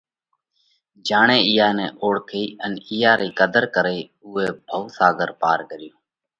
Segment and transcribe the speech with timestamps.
[1.07, 5.95] جيڻئہ اِيئا نئہ اوۯکئِي ان اِيئا رئِي قڌر ڪرئي اُوئہ ڀوَ ساڳر پار ڪريو